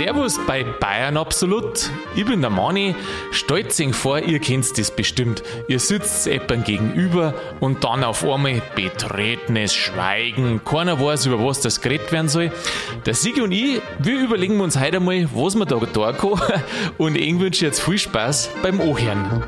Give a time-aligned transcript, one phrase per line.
[0.00, 1.90] Servus bei Bayern Absolut.
[2.16, 2.94] Ich bin der Mani.
[3.52, 5.42] Euch vor, ihr kennt das bestimmt.
[5.68, 10.64] Ihr sitzt jemandem gegenüber und dann auf einmal betretenes Schweigen.
[10.64, 12.50] Keiner weiß, über was das geredet werden soll.
[13.04, 16.40] Der Sigi und ich, wir überlegen uns heute einmal, was wir da da können.
[16.96, 19.44] Und ich wünsche jetzt viel Spaß beim Anhören.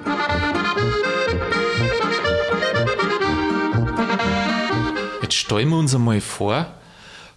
[5.23, 6.67] Jetzt stellen wir uns einmal vor,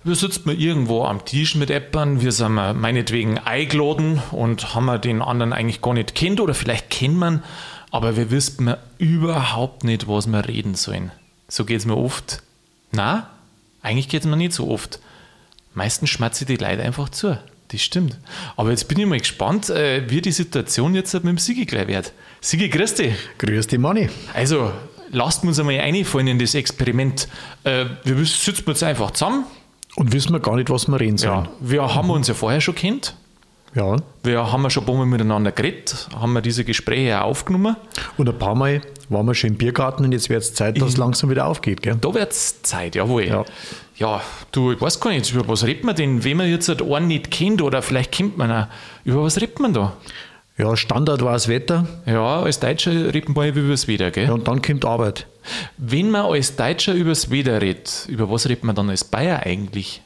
[0.05, 5.52] wir sitzen irgendwo am Tisch mit Eppern, wir sind meinetwegen eingeladen und haben den anderen
[5.52, 7.43] eigentlich gar nicht kennt oder vielleicht kennt man,
[7.89, 11.11] aber wir wissen überhaupt nicht, was wir reden sollen.
[11.47, 12.44] So geht es mir oft.
[12.91, 13.31] Na,
[13.81, 14.99] eigentlich geht es mir nicht so oft.
[15.73, 17.39] Meistens schmatze ich die Leute einfach zu.
[17.69, 18.16] Das stimmt.
[18.58, 21.88] Aber jetzt bin ich mal gespannt, äh, wie die Situation jetzt mit dem Sigi gleich
[21.88, 22.13] wird.
[22.41, 23.16] Sigi, grüß dich.
[23.39, 24.09] Grüß dich, Manni.
[24.35, 24.72] Also,
[25.11, 27.27] lasst uns einmal einfallen in das Experiment.
[27.63, 29.45] Äh, wir sitzen jetzt einfach zusammen,
[29.95, 31.45] und wissen wir gar nicht, was wir reden sollen.
[31.45, 33.16] Ja, wir haben uns ja vorher schon kennt.
[33.75, 33.97] Ja.
[34.23, 37.75] Wir haben ja schon ein paar Mal miteinander geredet, haben wir diese Gespräche aufgenommen.
[38.17, 40.89] Und ein paar Mal waren wir schon im Biergarten und jetzt wird es Zeit, dass
[40.89, 41.97] es langsam wieder aufgeht, gell?
[42.00, 43.25] Da wird es Zeit, jawohl.
[43.25, 43.45] Ja.
[43.97, 44.22] ja,
[44.53, 47.31] du, ich weiß gar nicht, über was redet man denn, wenn man jetzt einen nicht
[47.31, 48.67] kennt oder vielleicht kennt man auch,
[49.03, 49.94] über was redet man da?
[50.58, 51.86] Ja, Standard war das Wetter.
[52.06, 54.28] Ja, als Deutscher redet man über das Wetter, gell?
[54.28, 55.28] Ja, und dann kommt Arbeit.
[55.77, 59.39] Wenn man als Deutscher über das Wetter redet, über was redet man dann als Bayer
[59.45, 60.01] eigentlich?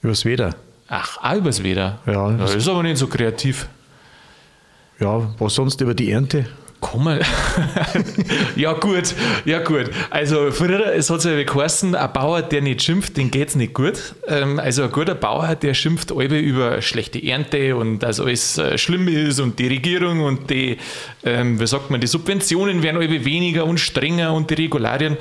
[0.00, 0.54] Über das Wetter.
[0.88, 1.98] Ach, auch über das Wetter?
[2.06, 2.32] Ja.
[2.32, 3.68] Das ist aber nicht so kreativ.
[5.00, 6.46] Ja, was sonst über die Ernte?
[6.80, 7.20] Komm mal.
[8.56, 9.90] ja, gut, ja, gut.
[10.10, 13.56] Also, früher, es hat sich ja geheißen, ein Bauer, der nicht schimpft, den geht es
[13.56, 14.14] nicht gut.
[14.28, 18.78] Ähm, also, ein guter Bauer, der schimpft alle über schlechte Ernte und dass alles äh,
[18.78, 20.78] schlimm ist und die Regierung und die,
[21.24, 25.16] ähm, wie sagt man, die Subventionen werden alle weniger und strenger und die Regularien.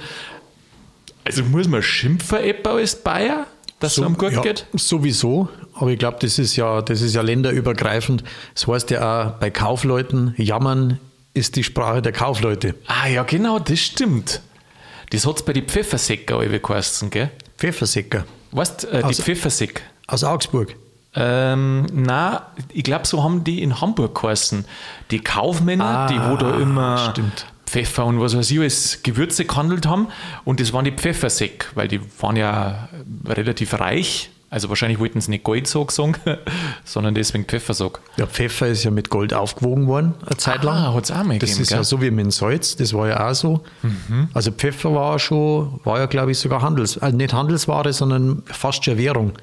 [1.23, 3.47] Also, muss man schimpfen, etwa als Bayer?
[3.80, 4.66] dass so, es einem gut ja, geht?
[4.73, 8.23] Sowieso, aber ich glaube, das ist ja, das ist ja länderübergreifend.
[8.55, 10.99] Das heißt ja auch bei Kaufleuten, jammern
[11.37, 12.75] ist die Sprache der Kaufleute.
[12.87, 14.42] Ah ja, genau, das stimmt.
[15.11, 17.31] Das hat es bei den Pfeffersäcker alle geheißen, gell?
[17.58, 18.25] Pfeffersäcker.
[18.52, 19.81] Weißt du, äh, die aus, Pfeffersäck?
[20.08, 20.76] Aus Augsburg.
[21.15, 24.65] Ähm, na, ich glaube, so haben die in Hamburg geheißen.
[25.11, 27.45] Die Kaufmänner, ah, die wo da immer stimmt.
[27.65, 30.08] Pfeffer und was weiß ich als Gewürze gehandelt haben.
[30.45, 32.89] Und das waren die Pfeffersäck, weil die waren ja
[33.26, 36.15] relativ reich also wahrscheinlich wollten sie nicht Goldsog sagen,
[36.85, 37.99] sondern deswegen Pfeffersog.
[38.15, 40.75] Ja, Pfeffer ist ja mit Gold aufgewogen worden, eine Zeit lang.
[40.75, 41.77] Ah, hat es auch mal Das gegeben, ist gell?
[41.77, 43.63] ja so wie mit dem Salz, das war ja auch so.
[43.81, 44.30] Mhm.
[44.33, 48.85] Also Pfeffer war schon, war ja glaube ich sogar Handels, also nicht Handelsware, sondern fast
[48.85, 49.33] schon Währung.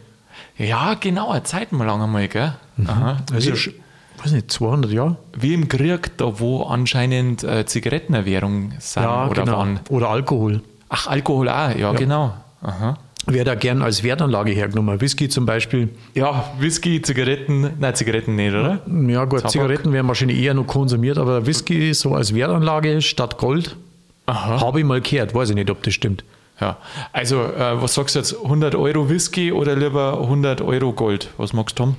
[0.57, 2.55] Ja, genau, eine Zeit mal lang einmal, gell?
[2.77, 2.89] Mhm.
[2.89, 3.17] Aha.
[3.33, 3.75] Also, wie,
[4.23, 5.17] weiß nicht, 200 Jahre?
[5.37, 9.59] Wie im Krieg, da wo anscheinend äh, Zigaretten eine Währung sind ja, oder genau.
[9.59, 9.81] waren.
[9.91, 10.63] Oder Alkohol.
[10.89, 11.93] Ach, Alkohol auch, ja, ja.
[11.93, 12.35] genau.
[12.63, 12.97] Aha
[13.27, 15.01] wird da gern als Wertanlage hergenommen.
[15.01, 15.89] Whisky zum Beispiel.
[16.15, 18.83] Ja, Whisky, Zigaretten, nein, Zigaretten nicht, oder?
[18.87, 19.53] Ja, gut, Tabak.
[19.53, 23.77] Zigaretten werden wahrscheinlich eher noch konsumiert, aber Whisky so als Wertanlage statt Gold
[24.27, 25.35] habe ich mal gehört.
[25.35, 26.25] Weiß ich nicht, ob das stimmt.
[26.61, 26.77] Ja,
[27.13, 28.35] also äh, was sagst du jetzt?
[28.35, 31.31] 100 Euro Whisky oder lieber 100 Euro Gold?
[31.37, 31.97] Was magst du haben?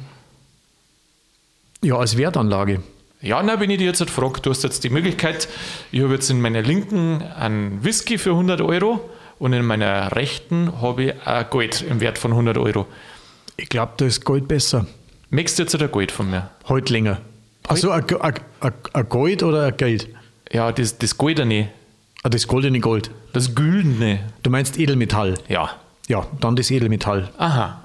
[1.82, 2.82] Ja, als Wertanlage.
[3.22, 5.48] Ja, na, wenn ich dir jetzt halt frage, du hast jetzt die Möglichkeit,
[5.92, 9.02] ich habe jetzt in meiner linken einen Whisky für 100 Euro
[9.40, 12.88] und in meiner rechten habe ich ein Gold im Wert von 100 Euro.
[13.58, 14.86] Ich glaube, da ist Gold besser.
[15.30, 16.50] Möchtest du jetzt ein Gold von mir?
[16.68, 17.22] Heute länger.
[17.68, 18.04] Also ein,
[19.10, 20.08] Gold oder ein Geld?
[20.52, 21.70] Ja, das, das Goldene.
[22.24, 23.12] Ah, das goldene Gold.
[23.34, 24.20] Das Güldene.
[24.42, 25.36] Du meinst Edelmetall?
[25.48, 25.70] Ja.
[26.08, 27.30] Ja, dann das Edelmetall.
[27.38, 27.84] Aha.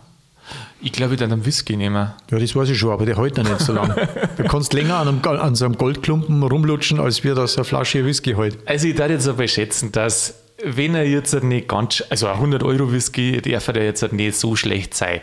[0.81, 2.11] Ich glaube, ich dann einen Whisky nehmen.
[2.31, 4.09] Ja, das weiß ich schon, aber der hält noch nicht so lange.
[4.37, 8.05] du kannst länger an, einem, an so einem Goldklumpen rumlutschen, als wir das eine Flasche
[8.06, 8.56] Whisky hält.
[8.67, 10.34] Also ich darf jetzt aber schätzen, dass
[10.65, 14.56] wenn er jetzt nicht ganz, also ein 100 Euro Whisky darf er jetzt nicht so
[14.56, 15.21] schlecht sein.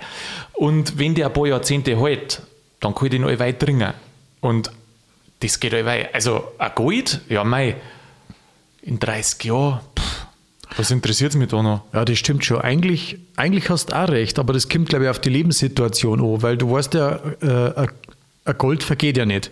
[0.54, 2.42] Und wenn der ein paar Jahrzehnte hält,
[2.80, 3.94] dann kann ich den allweil trinken.
[4.42, 4.72] Und
[5.40, 6.10] das geht allweil.
[6.14, 7.76] Also ein Gold, ja mei,
[8.82, 9.82] in 30 Jahren,
[10.76, 11.82] was interessiert es mich da noch?
[11.94, 12.62] Ja, das stimmt schon.
[12.62, 16.42] Eigentlich, eigentlich hast du auch recht, aber das kommt, glaube ich, auf die Lebenssituation an,
[16.42, 17.88] weil du weißt ja, äh,
[18.46, 19.52] ein Gold vergeht ja nicht.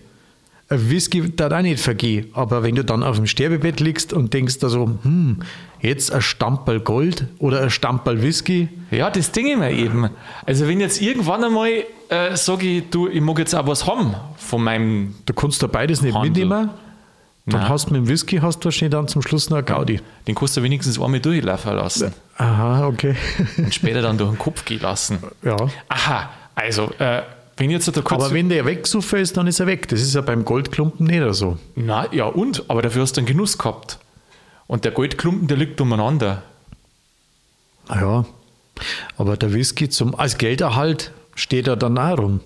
[0.67, 4.33] Ein Whisky darf auch nicht vergehen, aber wenn du dann auf dem Sterbebett liegst und
[4.33, 5.41] denkst da so, hm,
[5.79, 8.69] jetzt ein Stamperl Gold oder ein Stamperl Whisky.
[8.89, 10.09] Ja, das Ding immer eben.
[10.45, 11.69] Also wenn jetzt irgendwann einmal
[12.09, 15.67] äh, sage ich, du, ich mag jetzt auch was haben von meinem Du kannst da
[15.67, 16.29] beides nicht Handel.
[16.31, 16.69] mitnehmen,
[17.47, 17.69] dann Nein.
[17.69, 19.99] hast du mit dem Whisky hast du wahrscheinlich dann zum Schluss noch eine Gaudi.
[20.27, 22.11] Den kannst du wenigstens einmal durchlaufen lassen.
[22.37, 23.15] Aha, okay.
[23.57, 25.19] und später dann durch den Kopf gehen lassen.
[25.43, 25.57] Ja.
[25.89, 27.21] Aha, also äh,
[27.57, 29.87] wenn jetzt da aber wenn der weggesoffen ist, dann ist er weg.
[29.87, 31.57] Das ist ja beim Goldklumpen nicht so.
[31.75, 32.69] Na ja, und?
[32.69, 33.97] Aber dafür hast du einen Genuss gehabt.
[34.67, 36.43] Und der Goldklumpen, der liegt umeinander.
[37.89, 38.25] Ja,
[39.17, 42.39] aber der Whisky zum, als Gelderhalt steht er dann auch rum.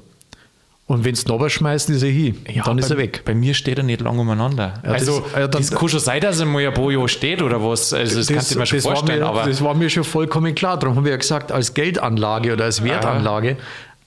[0.86, 2.40] Und wenn du ihn schmeißt, ist er hin.
[2.52, 3.22] Ja, dann ist bei, er weg.
[3.24, 4.74] Bei mir steht er nicht lang umeinander.
[4.84, 7.08] Ja, das- also, ja, dann- das kann schon sein, dass er mal ein paar Jahre
[7.08, 7.94] steht oder was.
[7.94, 9.20] Also, das, kannst du dir mal schon vorstellen.
[9.20, 10.78] mir, aber das war mir schon vollkommen klar.
[10.80, 13.58] Darum haben wir ja gesagt, als Geldanlage oder als Wertanlage.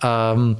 [0.03, 0.57] Ähm,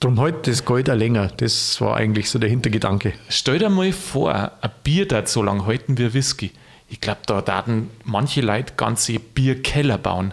[0.00, 1.28] darum halt das Geld auch länger.
[1.36, 3.12] Das war eigentlich so der Hintergedanke.
[3.28, 6.52] stell dir mal vor, ein Bier das so lange halten wie Whisky.
[6.88, 10.32] Ich glaube, da daten manche Leute ganze Bierkeller bauen.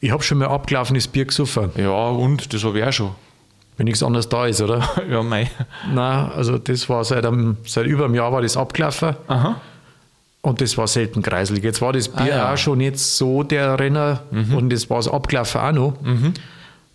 [0.00, 3.10] Ich habe schon mal abgelaufenes Bier gesoffen, Ja, und das habe ich auch schon.
[3.78, 4.86] wenn nichts anderes da ist, oder?
[5.10, 5.50] Ja, mei.
[5.92, 9.16] Nein, also das war seit, einem, seit über einem Jahr war das abgelaufen.
[9.28, 9.60] Aha.
[10.42, 11.64] Und das war selten kreiselig.
[11.64, 12.46] Jetzt war das Bier Ah, ja.
[12.48, 12.52] Mhm.
[12.52, 15.94] auch schon nicht so der Renner und das war es abgelaufen auch noch.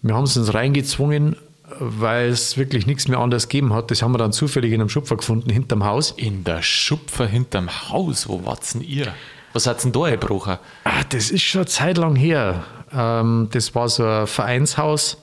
[0.04, 1.36] Wir haben es uns reingezwungen,
[1.80, 3.92] weil es wirklich nichts mehr anderes gegeben hat.
[3.92, 6.12] Das haben wir dann zufällig in einem Schupfer gefunden, hinterm Haus.
[6.12, 9.14] In der Schupfer hinterm Haus, wo wart's denn ihr?
[9.54, 10.58] Was hat's denn da gebrochen?
[10.84, 12.64] Ah, das ist schon eine Zeit lang her.
[12.94, 15.18] Ähm, das war so ein Vereinshaus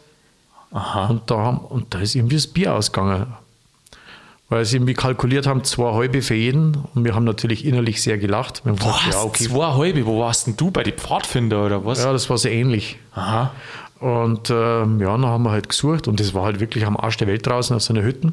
[0.72, 1.06] Aha.
[1.06, 3.26] und da, haben, und da ist irgendwie das Bier ausgegangen.
[4.49, 6.76] Weil sie irgendwie kalkuliert haben, zwei halbe für jeden.
[6.94, 8.64] Und wir haben natürlich innerlich sehr gelacht.
[8.64, 9.14] Wir haben gesagt, Was?
[9.14, 9.44] ja, okay.
[9.44, 10.70] Zwei halbe, wo warst denn du?
[10.70, 12.04] Bei den Pfadfinder oder was?
[12.04, 12.96] Ja, das war so ähnlich.
[13.12, 13.50] Aha.
[14.00, 17.16] Und ähm, ja, dann haben wir halt gesucht und das war halt wirklich am Arsch
[17.16, 18.32] der Welt draußen auf so einer Hütte.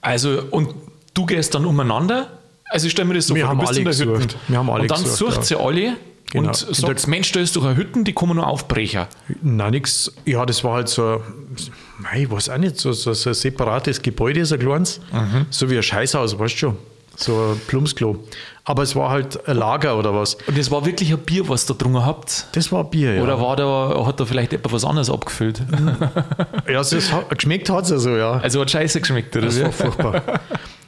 [0.00, 0.68] Also, und
[1.14, 2.28] du gehst dann umeinander?
[2.70, 4.22] Also, ich stelle mir das so Wir vor, haben du bist alle in der gesucht.
[4.34, 4.36] Hütte.
[4.48, 5.42] Wir haben alle Und dann gesucht, sucht ja.
[5.42, 5.96] sie alle
[6.30, 6.48] Genau.
[6.48, 9.06] und In sagt, Mensch, da ist doch eine Hütte, die kommen nur aufbrechen.
[9.42, 10.10] Nein, nix.
[10.24, 11.20] Ja, das war halt so,
[11.98, 15.00] mei, ich weiß auch nicht, so, so, so ein separates Gebäude, so ein kleines.
[15.50, 16.76] So wie ein Scheißhaus, weißt du schon.
[17.16, 18.18] So ein Plumpsklo.
[18.66, 20.36] Aber es war halt ein Lager oder was.
[20.46, 22.46] Und das war wirklich ein Bier, was ihr drungen habt?
[22.52, 23.22] Das war Bier, ja.
[23.22, 25.62] Oder war da, hat da vielleicht etwas was anderes abgefüllt?
[26.68, 28.32] ja, also es hat, geschmeckt hat es ja so, ja.
[28.38, 29.46] Also hat scheiße geschmeckt, oder?
[29.46, 30.22] Das war furchtbar.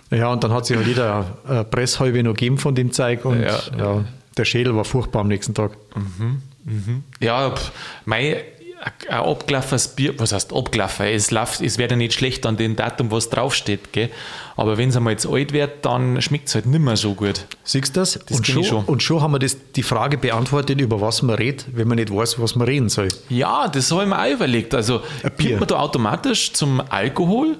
[0.08, 3.42] Ja, und dann hat sich halt jeder eine Presshalbe noch gegeben von dem Zeug und
[3.42, 3.58] Ja.
[3.76, 4.04] ja,
[4.36, 5.72] der Schädel war furchtbar am nächsten Tag.
[7.18, 7.72] Ja, pff,
[8.04, 8.44] mei,
[9.08, 11.06] ein abgelaufenes Bier, was heißt abgelaufen?
[11.06, 14.10] Es, läuft, es wird ja nicht schlecht an dem Datum, was draufsteht, gell?
[14.56, 17.46] Aber wenn es einmal jetzt alt wird, dann schmeckt es halt nicht mehr so gut.
[17.64, 18.16] Siehst du das?
[18.16, 18.84] und, kenn schon, schon.
[18.84, 22.14] und schon haben wir das, die Frage beantwortet, über was man redet, wenn man nicht
[22.14, 23.08] weiß, was man reden soll.
[23.28, 24.74] Ja, das habe ich mir auch überlegt.
[24.74, 27.58] Also, kommt man da automatisch zum Alkohol?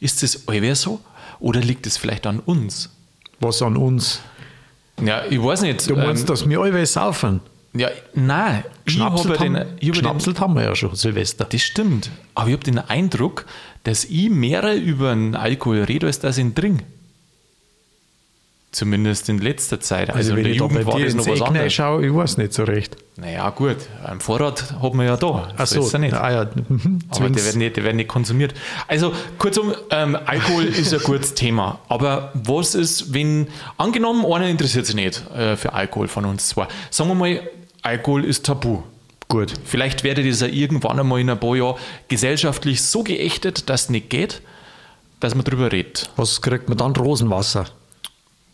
[0.00, 1.00] Ist das allwehr so?
[1.40, 2.90] Oder liegt es vielleicht an uns?
[3.38, 4.20] Was an uns.
[5.02, 5.88] Ja, ich weiß nicht.
[5.88, 7.40] Du meinst, ähm, dass wir alle saufen?
[7.76, 10.94] Ja, nein, ich habe Schnapselt, den, haben, ich habe den, Schnapselt haben wir ja schon,
[10.94, 11.44] Silvester.
[11.44, 12.10] Das stimmt.
[12.34, 13.46] Aber ich habe den Eindruck,
[13.82, 16.84] dass ich mehr über den Alkohol rede, als dass ich ihn trinke.
[18.74, 20.10] Zumindest in letzter Zeit.
[20.10, 21.72] Also, in wenn der Jugend war das noch was anderes.
[21.72, 22.96] schaue, ich weiß nicht so recht.
[23.16, 25.48] Naja, gut, ein Vorrat hat man ja da.
[25.56, 26.12] Ach So er nicht.
[26.12, 27.44] ah ja, mhm, Aber der zwing's.
[27.46, 28.52] wird, nicht, der wird nicht konsumiert.
[28.88, 31.78] Also, kurzum, ähm, Alkohol ist ein gutes Thema.
[31.88, 33.46] Aber was ist, wenn,
[33.76, 36.66] angenommen, einer interessiert sich nicht äh, für Alkohol von uns zwei.
[36.90, 37.40] Sagen wir mal,
[37.84, 38.82] Alkohol ist tabu.
[39.28, 39.52] Gut.
[39.64, 41.76] Vielleicht werde das ja irgendwann einmal in ein paar Jahren
[42.08, 44.42] gesellschaftlich so geächtet, dass es nicht geht,
[45.20, 46.10] dass man drüber redet.
[46.16, 46.96] Was kriegt man dann?
[46.96, 47.66] Rosenwasser.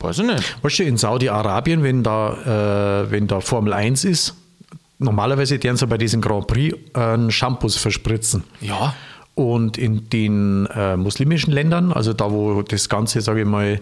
[0.01, 0.57] Weiß ich nicht.
[0.63, 4.35] Weißt du, in Saudi-Arabien, wenn da, äh, wenn da Formel 1 ist,
[4.99, 8.45] normalerweise deren sie bei diesem Grand Prix einen Shampoos verspritzen.
[8.61, 8.95] Ja,
[9.35, 13.81] Und in den äh, muslimischen Ländern, also da, wo das Ganze, sage ich mal,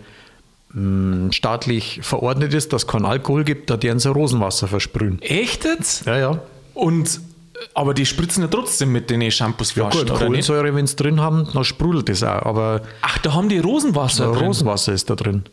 [1.30, 5.20] staatlich verordnet ist, dass es keinen Alkohol gibt, da deren sie Rosenwasser versprühen.
[5.22, 6.04] echt jetzt?
[6.06, 6.40] Ja, ja.
[6.74, 7.20] Und,
[7.74, 10.18] aber die spritzen ja trotzdem mit den Ja Shampoosflaschen, gut?
[10.18, 12.42] Kohlensäure, wenn sie drin haben, dann sprudelt das auch.
[12.42, 14.46] Aber Ach, da haben die Rosenwasser drin.
[14.46, 15.44] Rosenwasser ist da drin.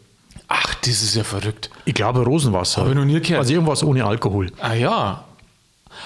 [0.47, 1.69] Ach, das ist ja verrückt.
[1.85, 2.81] Ich glaube Rosenwasser.
[2.81, 3.39] Hab ich noch nie gehört.
[3.39, 4.51] Also irgendwas ohne Alkohol.
[4.59, 5.23] Ah ja.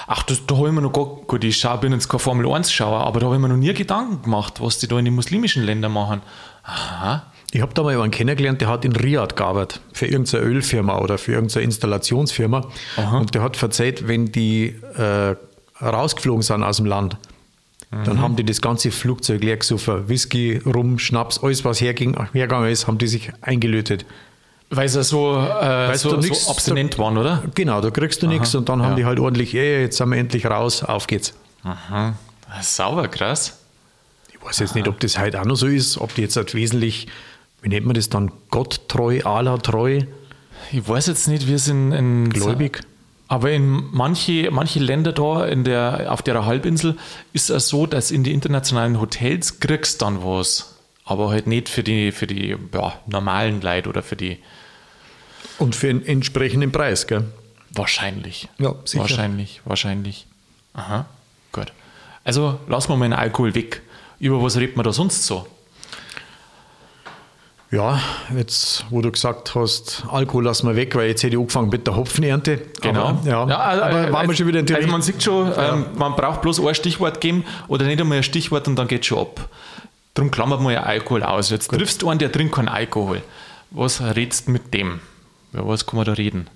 [0.07, 2.45] Ach, das, da habe ich mir noch gar, gut, ich schau, bin jetzt kein Formel
[2.45, 5.15] 1-Schauer, aber da habe ich mir noch nie Gedanken gemacht, was die da in den
[5.15, 6.21] muslimischen Ländern machen.
[6.63, 7.23] Aha.
[7.51, 11.17] Ich habe da mal jemanden kennengelernt, der hat in Riyadh gearbeitet, für irgendeine Ölfirma oder
[11.17, 12.67] für irgendeine Installationsfirma.
[13.13, 15.35] Und der hat verzeiht, wenn die äh,
[15.83, 17.17] rausgeflogen sind aus dem Land,
[18.05, 20.07] dann haben die das ganze Flugzeug leer gesoffen.
[20.07, 24.05] Whisky, Rum, Schnaps, alles was herging, hergegangen ist, haben die sich eingelötet.
[24.69, 27.41] Weil sie so, äh, so, du so nix- abstinent waren, oder?
[27.55, 28.95] Genau, da kriegst du nichts und dann haben ja.
[28.97, 31.33] die halt ordentlich, ey, jetzt sind wir endlich raus, auf geht's.
[31.63, 32.13] Aha.
[32.61, 33.57] Sauber, krass.
[34.31, 36.53] Ich weiß jetzt nicht, ob das heute auch noch so ist, ob die jetzt halt
[36.53, 37.07] wesentlich,
[37.61, 40.01] wie nennt man das dann, gotttreu, Allah-treu,
[40.71, 42.81] Ich weiß jetzt nicht, wie es in, in gläubig.
[43.27, 46.97] Aber in manche, manche Länder da in der, auf der Halbinsel
[47.31, 50.75] ist es so, dass in die internationalen Hotels kriegst dann was.
[51.05, 54.39] Aber halt nicht für die, für die ja, normalen Leute oder für die
[55.59, 57.25] Und für einen entsprechenden Preis, gell?
[57.71, 58.49] wahrscheinlich.
[58.57, 59.01] Ja, sicher.
[59.01, 60.25] Wahrscheinlich, wahrscheinlich.
[60.73, 61.05] Aha,
[61.51, 61.71] gut.
[62.23, 63.81] Also lassen wir mal den Alkohol weg.
[64.19, 65.47] Über was redet man da sonst so?
[67.71, 68.01] Ja,
[68.35, 71.85] jetzt, wo du gesagt hast, Alkohol lassen wir weg, weil jetzt hätte ich angefangen mit
[71.85, 72.61] der Hopfenernte.
[72.81, 73.05] Genau.
[73.09, 76.15] Aber, ja, also, aber waren wir schon wieder in Also man sieht schon, ähm, man
[76.15, 79.49] braucht bloß ein Stichwort geben oder nicht einmal ein Stichwort und dann geht schon ab.
[80.15, 81.51] Darum klammert man ja Alkohol aus.
[81.51, 83.21] Jetzt triffst du einen, der trinkt keinen Alkohol.
[83.69, 84.99] Was redst du mit dem?
[85.53, 86.47] Ja, was kann man da reden?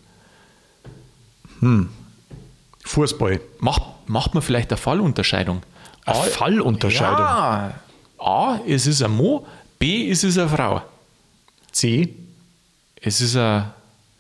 [2.86, 3.40] Fußball.
[3.60, 5.62] Macht, macht man vielleicht eine Fallunterscheidung?
[6.06, 7.20] Eine Fallunterscheidung.
[7.20, 7.74] Ja.
[8.18, 9.46] A, es ist ein Mo,
[9.78, 10.82] B, es ist eine Frau.
[11.74, 12.16] C.
[13.02, 13.72] Es ist ein.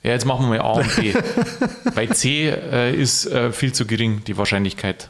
[0.04, 1.14] Ja, jetzt machen wir mal A und B.
[1.96, 5.10] Bei C äh, ist äh, viel zu gering die Wahrscheinlichkeit.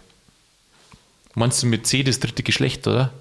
[1.33, 3.11] Meinst du mit C das dritte Geschlecht, oder?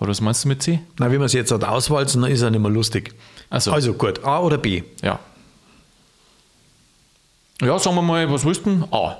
[0.00, 0.80] Oder was meinst du mit C?
[0.98, 3.14] Na, wenn wir es jetzt halt auswalzen, dann ist er nicht mehr lustig.
[3.56, 3.70] So.
[3.70, 4.82] Also gut, A oder B?
[5.00, 5.20] Ja.
[7.62, 8.86] Ja, sagen wir mal, was willst du?
[8.90, 9.16] A.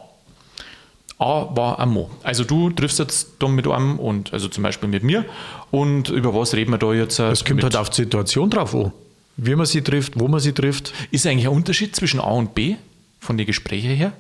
[1.18, 2.10] A war ein Mo.
[2.22, 5.24] Also du triffst jetzt da mit einem und also zum Beispiel mit mir.
[5.70, 7.18] Und über was reden wir da jetzt?
[7.18, 8.92] Es kommt halt auf die Situation drauf an.
[9.36, 10.92] Wie man sie trifft, wo man sie trifft.
[11.10, 12.76] Ist eigentlich ein Unterschied zwischen A und B
[13.20, 14.12] von den Gesprächen her?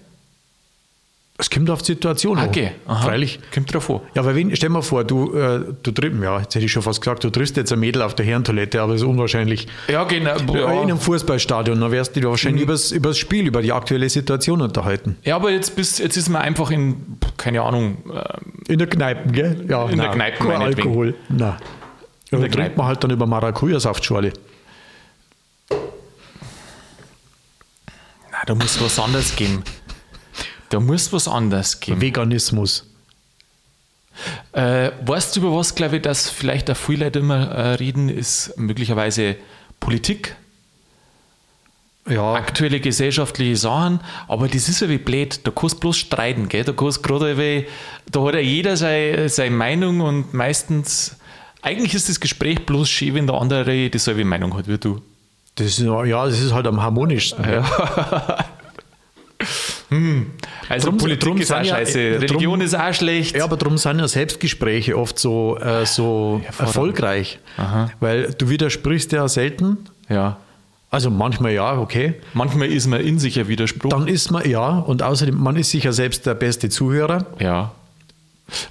[1.38, 2.48] Es kommt auf die Situation an.
[2.48, 3.02] Okay, aha.
[3.08, 3.38] Freilich.
[3.52, 4.00] Kommt drauf an.
[4.14, 6.72] Ja, weil wenn, stell dir mal vor, du, äh, du triffst, ja, jetzt hätte ich
[6.72, 9.66] schon fast gesagt, du triffst jetzt ein Mädel auf der Herrentoilette, aber das ist unwahrscheinlich.
[9.88, 10.34] Ja, genau.
[10.54, 10.72] Ja.
[10.72, 12.68] In einem Fußballstadion, dann wärst du dich wahrscheinlich Mhm.
[12.70, 15.16] übers, übers Spiel, über die aktuelle Situation unterhalten.
[15.24, 16.96] ja aber jetzt, bist, jetzt ist man einfach in,
[17.36, 19.66] keine Ahnung, äh, In der Kneipe, gell?
[19.68, 20.88] Ja, In der nein, Kneipe kein meinetwegen.
[20.88, 21.14] Alkohol.
[21.28, 21.38] Nein.
[21.38, 21.58] Ja, der
[22.30, 22.76] dann trinkt Kneipe.
[22.78, 24.32] man halt dann über Maracuja-Saftschorle.
[28.46, 29.62] Da muss was anderes geben.
[30.70, 32.00] Da muss was anderes geben.
[32.00, 32.84] Veganismus.
[34.52, 38.08] Äh, weißt du, über was, glaube ich, dass vielleicht auch viele Leute immer äh, reden,
[38.08, 39.36] ist möglicherweise
[39.78, 40.34] Politik,
[42.08, 46.48] Ja, aktuelle gesellschaftliche Sachen, aber das ist ja wie blöd, da kannst du bloß streiten,
[46.48, 46.64] gell?
[46.64, 47.66] Da kannst gerade, wie-
[48.10, 51.16] da hat ja jeder seine, seine Meinung und meistens,
[51.62, 55.02] eigentlich ist das Gespräch bloß schön, wenn der andere dieselbe Meinung hat wie du.
[55.56, 57.44] Das ist, ja, das ist halt am harmonischsten.
[60.68, 63.36] Also Drum- Politik drum ist auch sind ja- scheiße, äh, drum- Religion ist auch schlecht.
[63.36, 67.38] Ja, aber darum sind ja Selbstgespräche oft so, äh, so erfolgreich.
[68.00, 69.78] Weil du widersprichst ja selten.
[70.08, 70.38] ja.
[70.88, 72.14] Also manchmal ja, okay.
[72.32, 73.90] Manchmal ist man in sich ein Widerspruch.
[73.90, 77.26] Dann ist man ja, und außerdem, man ist sicher selbst der beste Zuhörer.
[77.38, 77.72] ja.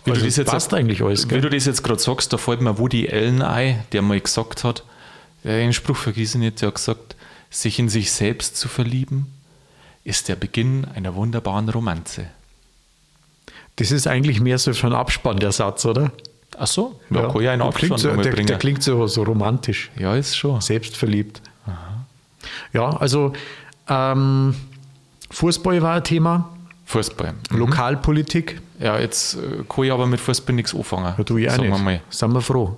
[0.05, 1.41] Wie Also du das jetzt passt eigentlich alles, Wie gell?
[1.41, 4.83] du das jetzt gerade sagst, da fällt mir Woody Allen ein, der mal gesagt hat,
[5.45, 7.15] der den Spruch vergessen der hat gesagt,
[7.49, 9.27] sich in sich selbst zu verlieben,
[10.03, 12.27] ist der Beginn einer wunderbaren Romanze.
[13.77, 16.11] Das ist eigentlich mehr so für einen Abspann, der Satz, oder?
[16.57, 19.23] Ach so, da kann ja einen der klingt, Abstand so, der, der klingt so, so
[19.23, 20.61] romantisch, ja, ist schon.
[20.61, 21.41] selbstverliebt.
[22.71, 23.33] Ja, also
[23.89, 24.55] ähm,
[25.31, 26.49] Fußball war ein Thema,
[26.85, 27.33] Fußball.
[27.49, 31.15] Lokalpolitik, Ja, jetzt äh, kann ich aber mit Fußball nichts anfangen.
[31.17, 31.71] ja, du sagen nicht.
[31.71, 32.01] wir mal.
[32.09, 32.77] Sind wir froh.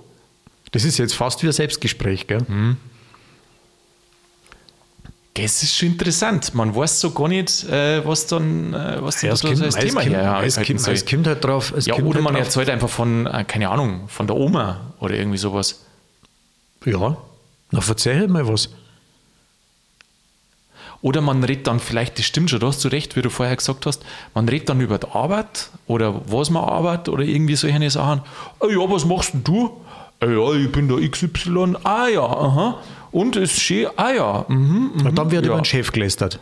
[0.72, 2.44] Das ist jetzt fast wie ein Selbstgespräch, gell?
[5.34, 6.54] Das ist schon interessant.
[6.54, 10.00] Man weiß so gar nicht, äh, was dann, äh, was Ja, das so als Thema
[10.02, 11.72] kommt, her es, kommt, es kommt halt drauf.
[11.78, 12.44] Ja, kommt oder halt man drauf.
[12.44, 15.84] erzählt einfach von, äh, keine Ahnung, von der Oma oder irgendwie sowas.
[16.84, 17.16] Ja,
[17.70, 18.68] na verzeih halt mal was.
[21.00, 23.54] Oder man redet dann vielleicht, das stimmt schon, da hast du recht, wie du vorher
[23.54, 24.02] gesagt hast,
[24.34, 28.22] man redet dann über die Arbeit oder was man arbeitet oder irgendwie solche Sachen.
[28.58, 29.80] Ah ja, was machst denn du?
[30.22, 31.76] Ja, ich bin der XY.
[31.84, 32.80] Ah ja, aha.
[33.10, 33.86] Und ist schön.
[33.96, 34.44] Ah ja.
[34.48, 35.52] Mhm, mhm, Und dann wird ja.
[35.52, 36.40] über den Chef gelästert.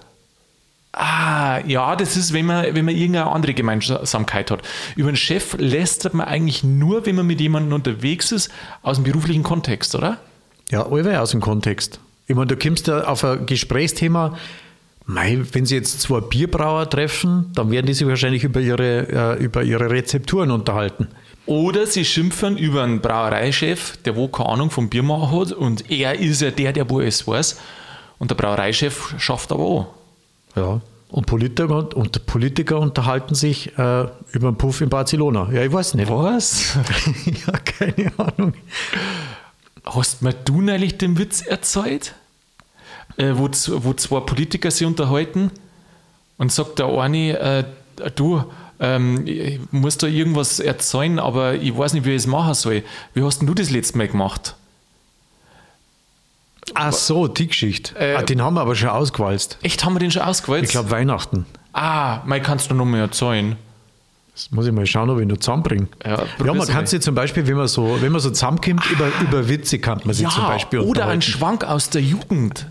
[0.93, 4.63] Ah, ja, das ist, wenn man, wenn man irgendeine andere Gemeinsamkeit hat.
[4.97, 8.51] Über den Chef lästert man eigentlich nur, wenn man mit jemandem unterwegs ist,
[8.83, 10.17] aus dem beruflichen Kontext, oder?
[10.71, 12.01] Ja, allweil aus dem Kontext.
[12.27, 14.39] Ich meine, du kommst ja auf ein Gesprächsthema,
[15.05, 19.45] mei, wenn sie jetzt zwei Bierbrauer treffen, dann werden die sich wahrscheinlich über ihre, äh,
[19.45, 21.09] über ihre Rezepturen unterhalten.
[21.47, 26.19] Oder sie schimpfen über einen Brauereichef, der wo keine Ahnung vom Biermacher hat und er
[26.19, 27.59] ist ja der, der wo es weiß.
[28.19, 29.87] Und der Brauereichef schafft aber auch.
[30.57, 30.81] Ja.
[31.09, 35.49] Und Politiker, und Politiker unterhalten sich äh, über einen Puff in Barcelona.
[35.53, 36.11] Ja, ich weiß nicht.
[36.11, 36.75] Was?
[37.47, 38.55] ja, keine Ahnung.
[39.85, 42.15] Hast mir du neulich den Witz erzählt?
[43.19, 45.53] Äh, wo, wo zwei Politiker sich unterhalten
[46.39, 47.65] und sagt der eine, äh,
[48.17, 48.43] du,
[48.81, 52.83] ähm, ich muss da irgendwas erzählen, aber ich weiß nicht, wie ich es machen soll.
[53.15, 54.55] Wie hast denn du das letzte Mal gemacht?
[56.75, 57.95] Ach so, die Geschichte.
[57.99, 59.59] Äh, ah, den haben wir aber schon ausgewalzt.
[59.63, 60.65] Echt, haben wir den schon ausgewählt?
[60.65, 61.47] Ich glaube Weihnachten.
[61.73, 63.57] ah, mal kannst du noch mal erzählen.
[64.35, 65.87] Das muss ich mal schauen, ob ich noch zusammenbringe.
[66.05, 69.09] Ja, Ja, man kann sich zum Beispiel, wenn man so, wenn man so zusammenkommt, über,
[69.23, 71.23] über Witze kann man sich Ja, zum Beispiel oder ein unterhalten.
[71.23, 72.67] Schwank aus der Jugend.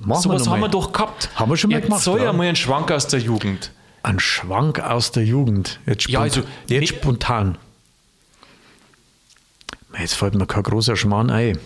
[0.00, 0.66] Machen So was haben mal.
[0.66, 1.28] wir doch gehabt.
[1.34, 2.24] Haben wir schon mal Erzähl gemacht, ja.
[2.24, 3.72] ja mal einen Schwank aus der Jugend.
[4.06, 5.80] Ein Schwank aus der Jugend.
[5.84, 7.58] Jetzt, Ja, spont- also jetzt spontan.
[9.98, 11.58] Jetzt fällt mir kein großer Schmarrn ein.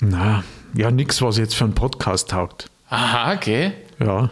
[0.00, 0.42] Na,
[0.74, 2.70] ja, nix, was jetzt für einen Podcast taugt.
[2.88, 3.72] Aha, okay.
[4.00, 4.30] Ja.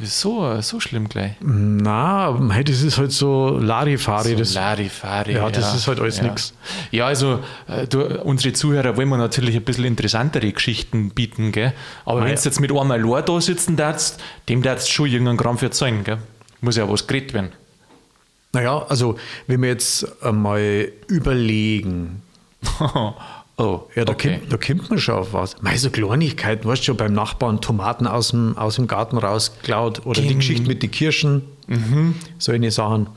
[0.00, 0.60] Wieso?
[0.62, 1.32] So schlimm gleich.
[1.40, 4.34] Na, hey, das ist halt so Larifari.
[4.34, 5.34] das, Larifari.
[5.34, 6.24] Ja, das ist halt alles ja.
[6.24, 6.54] nix.
[6.90, 11.74] Ja, also äh, du, unsere Zuhörer wollen wir natürlich ein bisschen interessantere Geschichten bieten, gell?
[12.06, 12.36] Aber Ah, wenn ja.
[12.36, 15.70] du jetzt mit einem allein da sitzen darfst, dem darfst du schon irgendeinen Gramm für
[15.70, 16.18] zahlen, gell?
[16.62, 17.52] Muss ja was geredet werden.
[18.52, 19.16] naja, also,
[19.46, 22.22] wenn wir jetzt einmal überlegen,
[23.60, 24.38] oh, ja, da, okay.
[24.38, 25.60] kommt, da kommt man schon auf was.
[25.62, 30.06] Mei, so Kleinigkeiten, weißt du schon, beim Nachbarn Tomaten aus dem, aus dem Garten rausgeklaut
[30.06, 31.42] oder die Gen- Geschichte mit den Kirschen,
[32.38, 33.08] solche Sachen.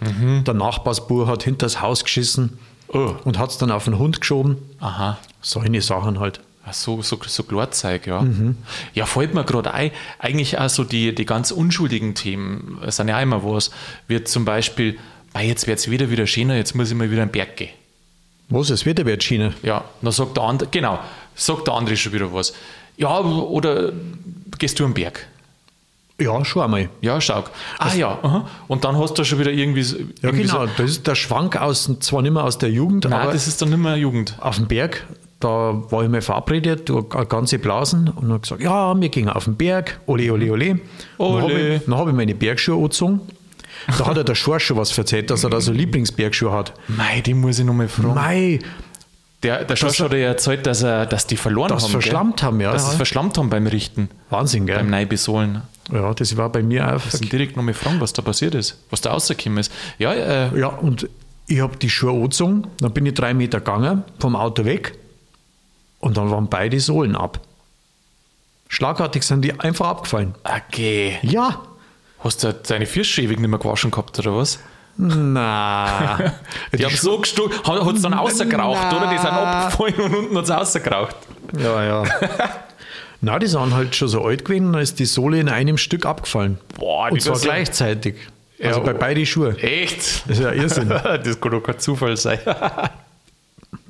[0.46, 2.58] Der Nachbarsbur hat hinter das Haus geschissen
[2.90, 3.16] Oh.
[3.24, 4.58] und hat es dann auf den Hund geschoben.
[4.80, 5.18] Aha.
[5.42, 6.42] Solche Sachen halt.
[6.64, 8.22] Ach so, so, so Glorzeug, ja.
[8.22, 8.56] Mhm.
[8.94, 13.20] Ja, fällt mir gerade ein, eigentlich auch so die, die ganz unschuldigen Themen sind ja
[13.20, 13.72] immer was.
[14.08, 14.98] Wie zum Beispiel,
[15.42, 17.72] jetzt wird es wieder wieder schöner, jetzt muss ich mal wieder einen Berg gehen.
[18.50, 19.54] Was, es wird eine Schiene.
[19.64, 21.00] Ja, dann sagt der andere, genau,
[21.36, 22.54] sagt der andere schon wieder was.
[22.98, 23.92] Ja, oder
[24.60, 25.28] gehst du am Berg?
[26.20, 26.90] Ja, schon einmal.
[27.02, 27.44] Ja, schau.
[27.80, 28.48] Ah ja, aha.
[28.68, 29.82] und dann hast du schon wieder irgendwie.
[29.82, 30.68] Ja, irgendwie genau.
[30.68, 33.48] So, Das ist der Schwank aus, zwar nicht mehr aus der Jugend, nein, aber das
[33.48, 34.36] ist dann nicht mehr Jugend.
[34.40, 35.08] auf dem Berg,
[35.40, 36.90] da war ich mal verabredet,
[37.30, 40.80] ganze Blasen und habe gesagt, ja, wir gehen auf den Berg, ole, ole, ole.
[41.18, 41.76] Dann habe Ole.
[41.78, 43.20] ich, dann hab ich meine Bergschuhe angezogen.
[43.88, 46.74] Da hat er der Schorsch schon was erzählt, dass er da so Lieblingsbergschuhe hat.
[46.88, 48.14] Mei, die muss ich nochmal fragen.
[48.16, 48.60] Mei,
[49.44, 51.92] Der, der Schorsch hat ja erzählt, dass, er, dass die verloren Das haben.
[51.92, 52.46] verschlammt gell?
[52.48, 52.92] haben, ja, Dass sie ja.
[52.94, 54.84] es verschlammt haben beim Richten, Wahnsinn, beim gell?
[54.86, 55.62] Neibesohlen.
[55.92, 57.02] Ja, das war bei mir auch.
[57.04, 59.72] Das sind direkt nochmal fragen, was da passiert ist, was da rausgekommen ist.
[59.98, 61.10] Ja, äh, Ja, und
[61.48, 64.98] ich habe die Schuhe angezogen, dann bin ich drei Meter gegangen, vom Auto weg
[66.00, 67.42] und dann waren beide Sohlen ab.
[68.70, 70.34] Schlagartig sind die einfach abgefallen.
[70.46, 71.18] okay.
[71.22, 71.62] Ja,
[72.24, 74.60] Hast du deine Füße ewig nicht mehr gewaschen gehabt, oder was?
[74.96, 76.34] na.
[76.78, 79.10] Die haben so gestohlen, hat es dann rausgeraucht, oder?
[79.12, 81.16] Die sind abgefallen und unten hat es rausgeraucht.
[81.58, 82.04] Ja, ja.
[83.26, 86.06] Na, die sind halt schon so alt gewesen, da ist die Sohle in einem Stück
[86.06, 86.58] abgefallen.
[86.78, 88.16] Boah, die Und zwar gleichzeitig.
[88.62, 89.58] Also Ja, bei beiden Schuhe.
[89.60, 90.28] Echt?
[90.28, 90.90] Das ist ja Irrsinn.
[91.24, 92.40] das kann doch kein Zufall sein.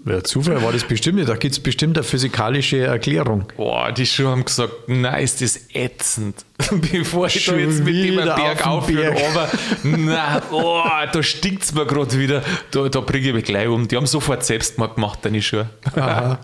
[0.06, 1.30] Ja, Zufall war das bestimmt nicht.
[1.30, 3.46] Da gibt es bestimmt eine physikalische Erklärung.
[3.56, 6.44] Boah, die Schuhe haben gesagt, na, ist das ätzend.
[6.92, 9.50] Bevor ich da Schon jetzt mit dem Berg aufhöre, aber
[9.84, 12.44] na, oh, da stinkt es mir gerade wieder.
[12.72, 13.88] Da, da bringe ich mich gleich um.
[13.88, 15.70] Die haben sofort Selbstmord gemacht, deine Schuhe.
[15.96, 16.38] Aha.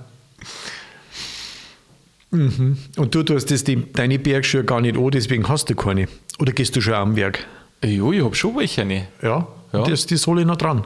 [2.32, 2.78] mhm.
[2.96, 6.08] Und du tust das die, deine Bergschuhe gar nicht an, deswegen hast du keine.
[6.40, 7.46] Oder gehst du schon am Berg?
[7.84, 8.86] Jo, ich habe schon welche.
[8.86, 9.08] Ne?
[9.22, 9.84] Ja, Ja.
[9.84, 10.86] Da ist die Sohle noch dran.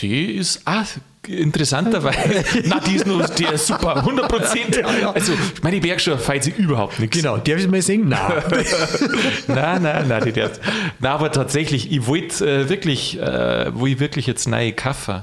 [0.00, 0.84] Die ist, ah,
[1.28, 4.84] interessanterweise, na, die ist nur, die ist super, 100 Prozent.
[4.84, 7.16] Also, meine Bergschuhe feilt sie überhaupt nichts.
[7.16, 8.08] Genau, darf ich mal singen?
[8.08, 8.32] Nein.
[9.46, 10.60] Nein, nein, nein, die darfst.
[10.98, 15.22] Nein, aber tatsächlich, ich wollte äh, wirklich, äh, wo ich wirklich jetzt neue kaufen.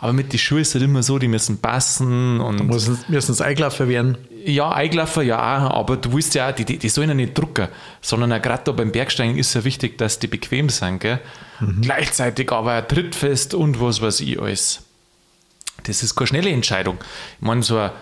[0.00, 3.40] Aber mit den Schuhen ist es immer so, die müssen passen und Müssen müssen es
[3.40, 4.16] eingelaufen werden.
[4.44, 7.66] ja, Eiglaffer ja aber du willst ja auch, die, die, die sollen ja nicht drucken,
[8.00, 11.18] sondern gerade da beim Bergsteigen ist ja wichtig, dass die bequem sind, gell?
[11.80, 14.80] Gleichzeitig aber auch trittfest und was weiß ich alles.
[15.84, 16.98] Das ist keine schnelle Entscheidung.
[17.40, 17.92] Ich meine, so eine,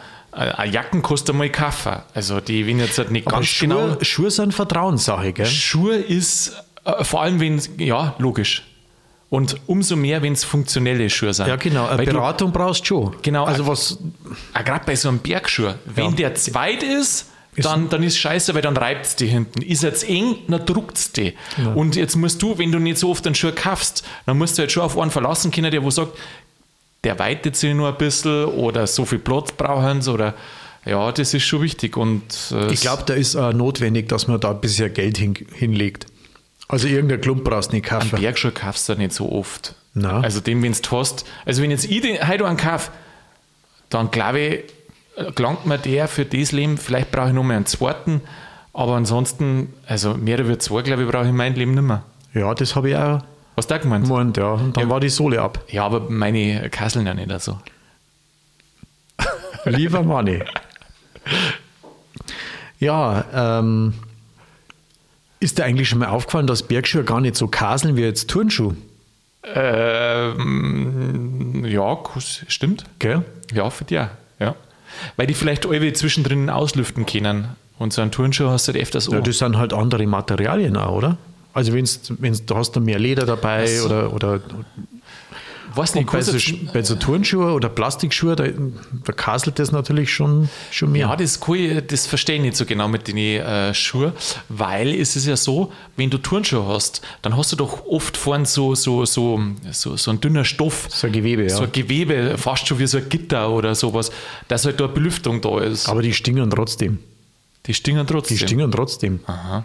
[0.59, 1.97] eine Jacken kostet mal kaufen.
[2.15, 3.97] Also die, wenn jetzt halt nicht Aber ganz Schuhe, genau.
[4.03, 5.47] Schuhe sind Vertrauenssache, gell?
[5.47, 6.53] Schuhe ist
[6.85, 8.63] äh, vor allem, wenn es, ja, logisch.
[9.29, 11.49] Und umso mehr, wenn es funktionelle Schuhe sind.
[11.49, 11.87] Ja, genau.
[11.87, 13.17] Eine Weil du- Beratung brauchst du schon.
[13.23, 13.45] Genau.
[13.45, 13.99] Also was,
[14.53, 16.17] Ah, Gerade bei so einem Bergschuh, wenn Ja.
[16.17, 19.63] der zweit ist, dann, dann ist scheiße, weil dann reibt es die hinten.
[19.63, 21.35] Ist jetzt eng, dann druckt es die.
[21.75, 24.63] Und jetzt musst du, wenn du nicht so oft einen Schuh kaufst, dann musst du
[24.63, 26.17] jetzt schon auf einen verlassen können, der wo sagt,
[27.05, 30.35] der weitet sich nur ein bisschen oder so viel Platz brauchen sie oder
[30.85, 31.97] ja, das ist schon wichtig.
[31.97, 35.35] Und äh, ich glaube, da ist äh, notwendig, dass man da ein bisschen Geld hin,
[35.53, 36.07] hinlegt.
[36.69, 38.21] Also irgendein Klump brauchst du nicht einen kaufen.
[38.21, 39.75] Bergschuh kaufst du nicht so oft.
[39.95, 40.21] Na.
[40.21, 42.91] Also den, wenn du hast, also wenn jetzt ich den heute einen kaufe,
[43.89, 44.65] dann glaube ich,
[45.35, 48.21] gelangt mir der für das Leben, vielleicht brauche ich noch mal einen zweiten,
[48.73, 52.03] aber ansonsten, also mehr wie zwei, glaube ich, brauche ich in meinem Leben nicht mehr.
[52.35, 53.23] Ja, das habe ich auch
[53.55, 54.05] Was da gemeint?
[54.07, 54.53] gemeint, ja.
[54.53, 54.91] Und dann Ja.
[54.91, 55.61] war die Sohle ab.
[55.69, 57.59] Ja, aber meine Kasseln ja nicht also.
[59.65, 60.43] Lieber Manni.
[62.79, 63.25] Ja,
[63.61, 63.95] ähm,
[65.41, 68.75] ist dir eigentlich schon mal aufgefallen, dass Bergschuhe gar nicht so kaseln wie jetzt Turnschuh?
[69.55, 70.45] Ähm,
[71.67, 71.97] ja,
[72.49, 72.85] stimmt.
[72.99, 73.25] Gell?
[73.53, 74.01] Ja, für dich.
[75.17, 77.49] Weil die vielleicht alle zwischendrin auslüften können.
[77.79, 79.23] Und so einen Turnschuh hast du halt öfters Ja, auch.
[79.23, 81.19] das sind halt andere Materialien auch, oder?
[81.53, 83.87] Also wenn's, wenn's, du hast da mehr Leder dabei so.
[83.87, 84.41] oder, oder
[85.77, 86.39] weiß nicht, bei, so,
[86.73, 88.45] bei so Turnschuhen oder Plastikschuhen, da,
[89.05, 91.09] da kaselt das natürlich schon, schon mehr.
[91.09, 94.13] Ja, das, ich, das verstehe ich nicht so genau mit den äh, Schuhen,
[94.49, 98.45] weil es ist ja so, wenn du Turnschuhe hast, dann hast du doch oft vorn
[98.45, 101.49] so, so, so, so, so ein dünner Stoff, So ein Gewebe, ja.
[101.51, 104.11] so ein Gewebe, fast schon wie so ein Gitter oder sowas,
[104.49, 105.89] dass halt da eine Belüftung da ist.
[105.89, 106.99] Aber die stingern trotzdem.
[107.67, 108.37] die stingen trotzdem.
[108.37, 109.21] Die stingern trotzdem.
[109.27, 109.65] Aha.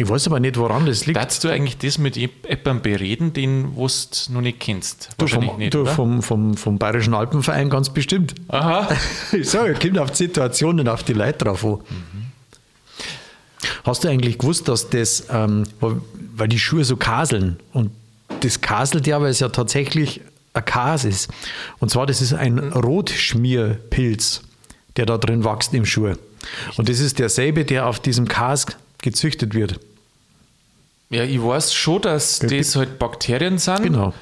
[0.00, 1.16] Ich weiß aber nicht, woran das liegt.
[1.18, 3.88] Darfst du eigentlich das mit jemandem bereden, den du
[4.30, 5.08] noch nicht kennst?
[5.18, 8.34] Du, Wahrscheinlich vom, nicht, du vom, vom, vom Bayerischen Alpenverein ganz bestimmt.
[8.46, 8.88] Aha.
[9.32, 11.80] Ich sage, kommt auf die Situation und auf die Leute drauf an.
[13.82, 17.90] Hast du eigentlich gewusst, dass das, ähm, weil die Schuhe so kaseln und
[18.40, 20.20] das kaselt ja, weil es ja tatsächlich
[20.54, 21.28] ein Kas ist.
[21.80, 24.42] Und zwar, das ist ein Rotschmierpilz,
[24.96, 26.14] der da drin wächst im Schuh.
[26.76, 28.66] Und das ist derselbe, der auf diesem Kas
[29.02, 29.78] gezüchtet wird.
[31.10, 33.82] Ja, ich weiß schon, dass das halt Bakterien sind.
[33.82, 34.12] Genau.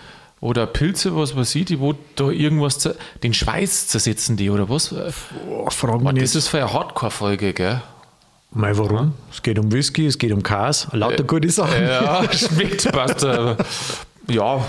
[0.41, 2.89] Oder Pilze, was weiß ich, die wo da irgendwas,
[3.23, 4.93] den Schweiß zersetzen die oder was?
[4.93, 7.83] Oh, frag mich Das ist für eine Hardcore-Folge, gell?
[8.53, 9.15] Mal warum?
[9.33, 11.83] Es geht um Whisky, es geht um Kas, lauter gute Sachen.
[11.83, 13.25] Ja, schmeckt, passt.
[13.25, 13.57] äh,
[14.29, 14.65] Ja,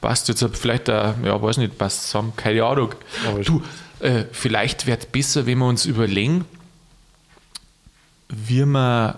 [0.00, 2.94] passt jetzt vielleicht, äh, ja, weiß nicht, passt zusammen, keine Ahnung.
[3.28, 3.62] Aber- Du,
[4.00, 6.44] äh, vielleicht es besser, wenn wir uns überlegen,
[8.28, 9.14] wie man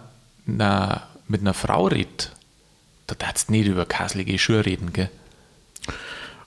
[0.46, 2.32] na, mit einer Frau redet.
[3.06, 5.10] Da darfst du nicht über kasselige Schuhe reden, gell?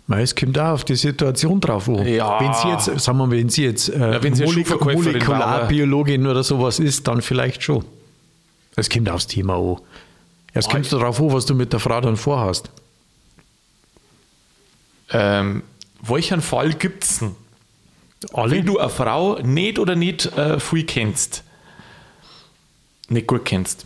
[0.07, 2.05] Es kommt auch auf die Situation drauf an.
[2.07, 2.39] Ja.
[2.39, 6.77] Wenn sie jetzt, sagen wir, wenn sie jetzt äh, wenn sie Molek Molekularbiologin oder sowas
[6.77, 7.83] ist, dann vielleicht schon.
[8.75, 9.77] Es kommt aufs Thema an.
[10.53, 12.69] Es Ah, kommt darauf an, was du mit der Frau dann vorhast.
[15.09, 15.63] Ähm,
[16.01, 17.35] welchen Fall gibt es denn?
[18.33, 18.51] Alle?
[18.51, 21.43] Wenn du eine Frau nicht oder nicht äh, viel kennst,
[23.09, 23.85] nicht gut kennst,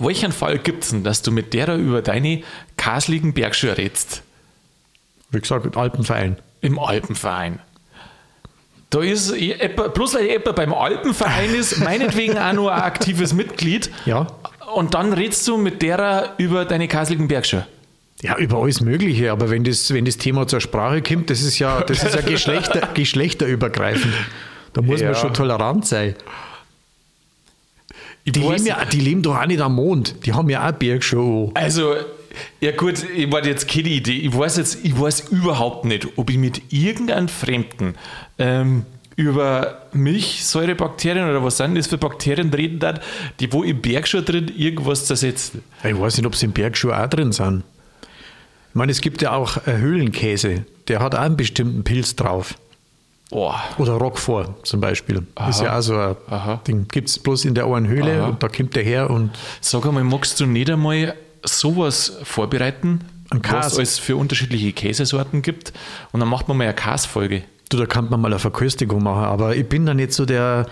[0.00, 2.42] welchen Fall gibt es denn, dass du mit der über deine
[2.76, 4.22] kasligen Bergschuhe redst?
[5.30, 6.36] Wie gesagt, Alpenverein.
[6.62, 7.60] Im Alpenverein.
[8.90, 13.90] Da ist jemand- bloß weil jemand beim Alpenverein ist, meinetwegen auch nur ein aktives Mitglied.
[14.04, 14.26] Ja.
[14.74, 17.66] Und dann redst du mit der über deine kasligen Bergschuhe.
[18.22, 21.58] Ja, über alles Mögliche, aber wenn das, wenn das Thema zur Sprache kommt, das ist
[21.60, 24.14] ja, das ist ja Geschlechter, geschlechterübergreifend.
[24.72, 25.10] Da muss Ja.
[25.12, 26.14] man schon tolerant sein.
[28.26, 30.26] Die leben, ja, die leben doch auch nicht am Mond.
[30.26, 31.48] Die haben ja auch Bergschuhe.
[31.48, 31.52] an.
[31.54, 31.94] Also,
[32.60, 34.18] ja gut, ich war jetzt keine Idee.
[34.18, 37.94] Ich weiß jetzt, ich weiß überhaupt nicht, ob ich mit irgendeinem Fremden
[38.38, 38.84] ähm,
[39.14, 43.00] über Milchsäurebakterien oder was sind das für Bakterien reden darf,
[43.40, 45.62] die wo im Bergschuh drin irgendwas zersetzen.
[45.82, 47.62] Ich weiß nicht, ob sie im Bergschuh auch drin sind.
[48.70, 50.66] Ich meine, es gibt ja auch äh, Höhlenkäse.
[50.88, 52.54] Der hat auch einen bestimmten Pilz drauf.
[53.30, 53.60] Boah.
[53.78, 55.22] Oder Roquefort zum Beispiel.
[55.48, 56.60] Ist ja auch so ein Aha.
[56.66, 56.86] Ding.
[56.90, 58.28] Gibt es bloß in der einen Höhle Aha.
[58.28, 63.40] und da kommt der her und Sag einmal, magst du nicht einmal sowas vorbereiten, Ein
[63.50, 65.72] was es für unterschiedliche Käsesorten gibt?
[66.12, 67.42] Und dann macht man mal eine Käsefolge.
[67.68, 69.24] du, da kann man mal eine Verköstigung machen.
[69.24, 70.66] Aber ich bin da nicht so der,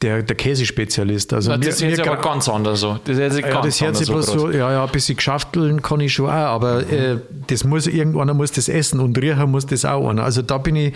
[0.00, 1.32] der, der Käsespezialist.
[1.32, 3.00] Also mir- das sich mir aber ganz anders so.
[3.04, 4.22] Das hört sich ja, ganz das grad.
[4.24, 8.34] so, ja, ja, ein bisschen geschafteln kann ich schon auch, aber äh, das muss, irgendeiner
[8.34, 10.22] muss das essen und riechen muss das auch einer.
[10.22, 10.94] Also da bin ich,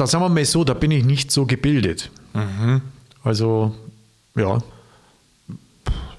[0.00, 2.10] da sagen wir mal so, da bin ich nicht so gebildet.
[2.34, 2.80] Mhm.
[3.22, 3.74] Also,
[4.34, 4.58] ja,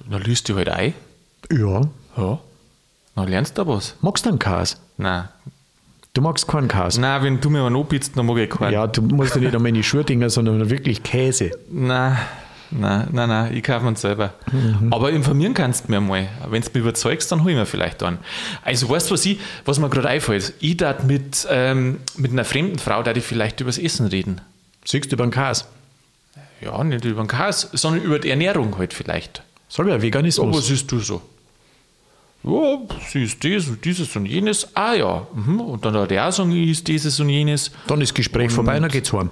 [0.08, 0.94] Dann liest du halt ein.
[1.50, 1.82] ja.
[2.16, 2.38] Ja.
[3.14, 3.94] Dann lernst du was.
[4.02, 4.76] Magst du einen Käse?
[4.98, 5.28] Nein.
[6.14, 7.00] Du magst keinen Käse?
[7.00, 8.72] Nein, wenn du mir einen anbietest, dann mag ich keinen.
[8.72, 11.50] Ja, du musst ja nicht in die Schuhe dingen, sondern wirklich Käse.
[11.70, 12.18] Nein,
[12.72, 14.34] nein, nein, nein, ich kaufe mir selber.
[14.90, 16.28] Aber informieren kannst du mir mal.
[16.48, 18.18] Wenn du mich überzeugst, dann hol ich mir vielleicht einen.
[18.62, 20.54] Also weißt du, was, ich, was mir gerade einfällt?
[20.60, 24.40] Ich darf mit, ähm, mit einer fremden Frau, da ich vielleicht übers Essen reden.
[24.84, 25.64] Siehst du über den Käse?
[26.60, 29.42] Ja, nicht über den Käse, sondern über die Ernährung halt vielleicht.
[29.68, 30.56] Sag ja, Veganismus.
[30.56, 31.22] was siehst du so?
[32.44, 34.76] Ja, sie ist das und dieses und jenes.
[34.76, 35.60] Ah ja, mhm.
[35.60, 37.70] und dann hat er auch sagen, ich ist dieses und jenes.
[37.86, 39.30] Dann ist das Gespräch vorbei und dann geht's heim.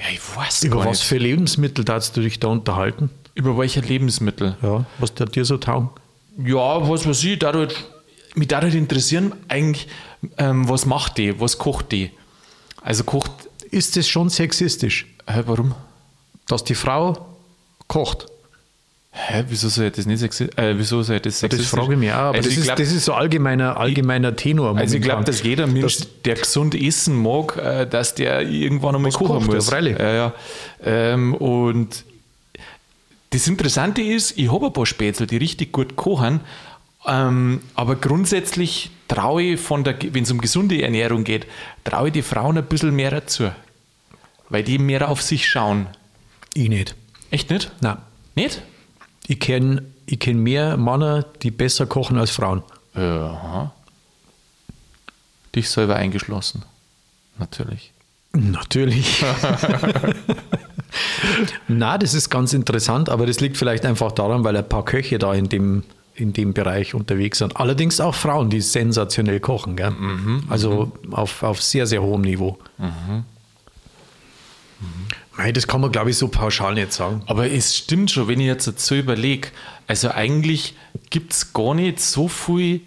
[0.00, 1.02] Ja, ich weiß Über was nicht.
[1.04, 3.10] für Lebensmittel darfst du dich da unterhalten?
[3.34, 4.56] Über welche Lebensmittel?
[4.62, 5.90] Ja, was der dir so taugen?
[6.44, 7.74] Ja, was weiß ich, dadurch,
[8.34, 9.88] mich dadurch interessieren eigentlich,
[10.38, 12.10] ähm, was macht die, was kocht die.
[12.82, 13.30] Also kocht,
[13.70, 15.74] Ist es schon sexistisch, hä, warum?
[16.48, 17.26] dass die Frau
[17.86, 18.26] kocht?
[19.12, 21.68] Hä, wieso soll das nicht sexistisch, äh, wieso soll das Das sexistisch?
[21.68, 24.76] frage ich mich auch, aber also das, ist, glaub, das ist so allgemeiner, allgemeiner Tenor.
[24.76, 25.34] also ich glaube, momentan.
[25.34, 29.48] dass jeder Mensch, Das- der gesund essen mag, äh, dass der irgendwann einmal kochen kocht,
[29.48, 29.68] ja, muss.
[29.68, 29.98] freilich.
[29.98, 30.34] Ja, ja.
[30.84, 32.04] Ähm, und
[33.30, 36.40] das Interessante ist, ich habe ein paar Spätzle, die richtig gut kochen,
[37.06, 41.46] ähm, aber grundsätzlich traue ich von der, wenn es um gesunde Ernährung geht,
[41.82, 43.50] traue ich die Frauen ein bisschen mehr dazu.
[44.50, 45.86] Weil die mehr auf sich schauen.
[46.54, 46.94] Ich nicht.
[47.32, 47.70] Echt nicht?
[47.80, 47.96] Nein.
[48.36, 48.62] Nicht?
[49.30, 52.64] Ich kenne ich kenn mehr Männer, die besser kochen als Frauen.
[52.96, 53.70] Ja.
[55.54, 56.64] Dich selber eingeschlossen.
[57.38, 57.92] Natürlich.
[58.32, 59.24] Natürlich.
[61.68, 65.20] Na, das ist ganz interessant, aber das liegt vielleicht einfach daran, weil ein paar Köche
[65.20, 65.84] da in dem,
[66.16, 67.56] in dem Bereich unterwegs sind.
[67.56, 69.76] Allerdings auch Frauen, die sensationell kochen.
[69.76, 69.92] Gell?
[70.48, 72.58] also Auf, auf sehr, sehr hohem Niveau.
[75.40, 77.22] Mei, Das kann man, glaube ich, so pauschal nicht sagen.
[77.26, 79.48] Aber es stimmt schon, wenn ich jetzt so überlege.
[79.86, 80.74] Also eigentlich
[81.08, 82.82] gibt es gar nicht so viel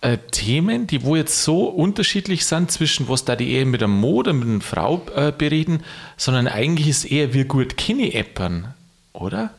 [0.00, 4.00] äh, Themen, die wo jetzt so unterschiedlich sind zwischen was da die eher mit einem
[4.00, 5.84] Mann oder mit einer Frau äh, bereden,
[6.16, 8.74] sondern eigentlich ist eher wir gut kenne Appern,
[9.12, 9.50] oder?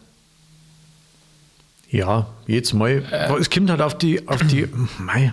[1.90, 3.38] Ja, jetzt mal.
[3.40, 4.68] es kommt halt auf die, auf die,
[5.00, 5.32] mei,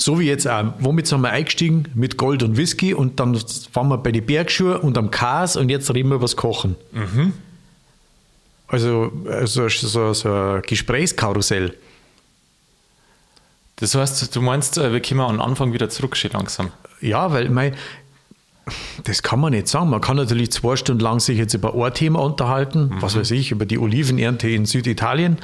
[0.00, 0.72] so wie jetzt auch.
[0.78, 1.88] Womit sind wir eingestiegen?
[1.94, 3.34] Mit Gold und Whisky und dann
[3.72, 6.76] waren wir bei den Bergschuhen und am Kas und jetzt reden wir über das Kochen.
[8.68, 11.74] Also, also so, so ein Gesprächskarussell.
[13.76, 16.70] Das heißt, du meinst, äh, wir kommen an den Anfang wieder zurück, schon langsam.
[17.00, 17.72] Ja, weil mei,
[19.04, 19.88] das kann man nicht sagen.
[19.90, 23.50] Man kann natürlich zwei Stunden lang sich jetzt über ein Thema unterhalten, was weiß ich,
[23.52, 25.38] über die Olivenernte in Süditalien.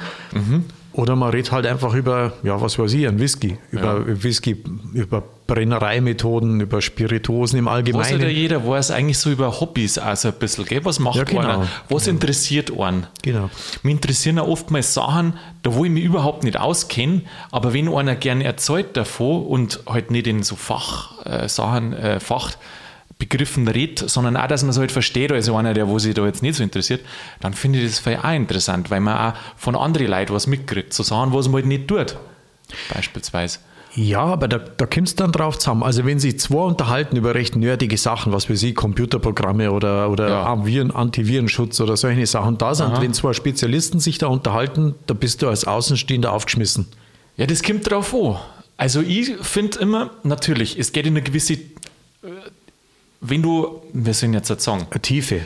[0.95, 3.57] Oder man redet halt einfach über, ja, was weiß ich, einen Whisky.
[3.71, 8.29] Über Whisky, über Brennereimethoden, über Spirituosen im Was halt ja Allgemeinen.
[8.35, 10.85] jeder weiß, eigentlich so über Hobbys auch so ein bisschen, gell?
[10.85, 11.41] Was macht Ja, genau.
[11.41, 11.67] einer?
[11.89, 13.07] Was interessiert einen?
[13.23, 13.49] Genau.
[13.83, 18.15] Mich interessieren auch oftmals Sachen, da wo ich mich überhaupt nicht auskenne, aber wenn einer
[18.15, 22.19] gerne erzählt davon und halt nicht in so Fachsachen, äh, Sachen, äh,
[23.25, 26.25] Fachbegriffen redet, sondern auch, dass man es halt versteht, also einer, der wo sich da
[26.25, 27.01] jetzt nicht so interessiert,
[27.39, 30.93] dann finde ich das vielleicht auch interessant, weil man auch von anderen Leuten was mitkriegt,
[30.93, 32.17] so Sachen, was man halt nicht tut.
[32.93, 33.59] Beispielsweise.
[33.95, 35.81] Ja, aber da, da kommt es dann drauf zusammen.
[35.81, 40.27] Also wenn sich zwei unterhalten über recht nerdige Sachen, was weiß ich, Computerprogramme oder, oder
[40.27, 40.65] Ja.
[40.65, 45.41] Viren, Antivirenschutz oder solche Sachen da sind, wenn zwei Spezialisten sich da unterhalten, da bist
[45.41, 46.87] du als Außenstehender aufgeschmissen.
[47.37, 48.35] Ja, das kommt drauf an.
[48.75, 51.57] Also ich finde immer, natürlich, es geht in eine gewisse, äh,
[53.29, 55.41] wenn du, wir sind jetzt jetzt sagen, Eine Tiefe.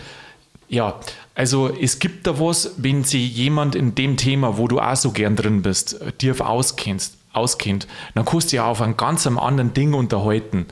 [0.67, 0.99] ja,
[1.35, 5.11] also es gibt da was, wenn sich jemand in dem Thema, wo du auch so
[5.11, 9.93] gern drin bist, dir auskennst, auskennt, dann kannst du ja auf einem ganz anderen Ding
[9.93, 10.65] unterhalten.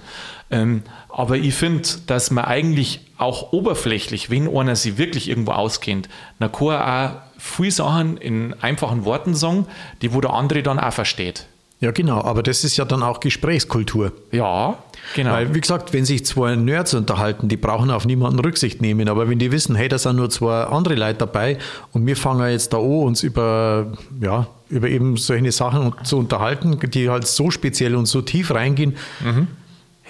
[0.49, 6.09] Ähm, aber ich finde, dass man eigentlich auch oberflächlich, wenn einer sich wirklich irgendwo auskennt,
[6.39, 9.67] dann kann er auch viele Sachen in einfachen Worten sagen,
[10.01, 11.47] die wo der andere dann auch versteht.
[11.79, 12.23] Ja, genau.
[12.23, 14.11] Aber das ist ja dann auch Gesprächskultur.
[14.31, 14.77] Ja,
[15.15, 15.31] genau.
[15.31, 19.07] Weil, wie gesagt, wenn sich zwei Nerds unterhalten, die brauchen auf niemanden Rücksicht nehmen.
[19.09, 21.59] Aber wenn die wissen, hey, da sind nur zwei andere Leute dabei
[21.93, 26.79] und wir fangen jetzt da an, uns über, ja, über eben solche Sachen zu unterhalten,
[26.89, 28.97] die halt so speziell und so tief reingehen,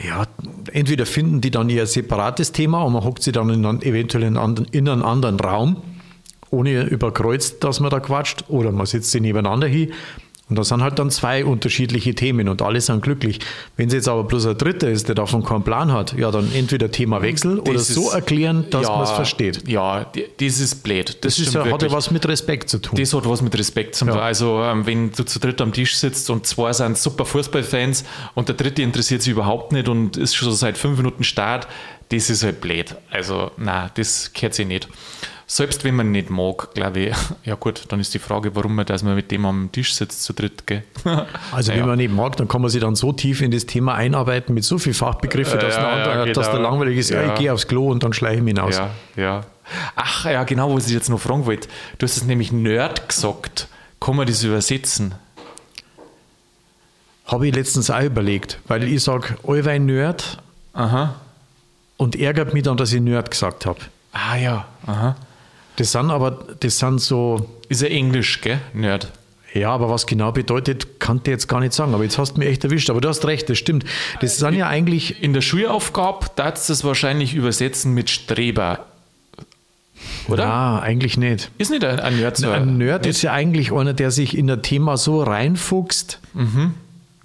[0.03, 0.25] ja,
[0.71, 4.23] entweder finden die dann ihr separates Thema und man hockt sie dann in einen, eventuell
[4.23, 5.77] in einen, anderen, in einen anderen Raum,
[6.49, 9.91] ohne überkreuzt, dass man da quatscht, oder man sitzt sie nebeneinander hin.
[10.49, 13.39] Und da sind halt dann zwei unterschiedliche Themen und alle sind glücklich.
[13.75, 16.49] Wenn es jetzt aber bloß ein dritter ist, der davon keinen Plan hat, ja, dann
[16.53, 19.67] entweder Themawechsel oder Das so ist- erklären, dass ja, man es versteht.
[19.67, 20.05] Ja,
[20.39, 21.09] das ist blöd.
[21.25, 22.97] Das, Das ist hat ja was mit Respekt zu tun.
[22.97, 24.15] Das hat was mit Respekt zu tun.
[24.15, 24.21] Ja.
[24.21, 28.47] Also, ähm, wenn du zu dritt am Tisch sitzt und zwei sind super Fußballfans und
[28.47, 31.67] der dritte interessiert sich überhaupt nicht und ist schon seit fünf Minuten Start,
[32.09, 32.95] das ist halt blöd.
[33.11, 34.87] Also, nein, das gehört sich nicht.
[35.49, 38.85] Selbst wenn man nicht mag, glaube ich, ja gut, dann ist die Frage, warum man,
[38.85, 40.83] dass man mit dem am Tisch sitzt zu dritt, gell?
[41.53, 41.81] Also Naja.
[41.83, 44.53] wenn man nicht mag, dann kann man sich dann so tief in das Thema einarbeiten
[44.53, 46.51] mit so viel Fachbegriffe, dass, Ja, ein ja, anderer, dass genau.
[46.59, 47.21] der langweilig ist, ja.
[47.21, 47.33] Ja.
[47.33, 48.75] ich gehe aufs Klo und dann schleiche ich mich hinaus.
[48.75, 49.41] Ja, ja.
[49.95, 51.69] Ach ja, genau, was ich jetzt noch fragen wollte.
[51.97, 53.67] Du hast es nämlich Nerd gesagt.
[54.01, 55.15] Kann man das übersetzen?
[57.25, 60.37] Habe ich letztens auch überlegt, weil ich sage, allweil Nerd
[60.73, 61.15] Aha.
[61.97, 63.79] und ärgert mich dann, dass ich Nerd gesagt habe.
[64.13, 65.15] Ah ja, aha.
[65.77, 68.59] Das sind aber, das sind so, Ist ja Englisch, gell?
[68.73, 69.11] Nerd.
[69.53, 71.93] ja, aber was genau bedeutet, kann ich jetzt gar nicht sagen.
[71.93, 72.89] Aber jetzt hast du mich echt erwischt.
[72.89, 73.85] Aber du hast recht, das stimmt.
[74.19, 78.85] Das sind ja eigentlich, In der Schulaufgabe darfst du es wahrscheinlich übersetzen mit Streber.
[80.27, 80.45] Oder?
[80.45, 81.49] na, eigentlich nicht.
[81.57, 82.49] Ist nicht ein, ein Nerd so?
[82.51, 86.19] Ein Nerd ist ja eigentlich einer, der sich in ein Thema so reinfuchst,